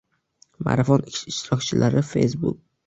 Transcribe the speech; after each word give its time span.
Marafon 0.69 1.05
ishtirokchilari 1.11 2.05
© 2.07 2.13
facebook 2.15 2.63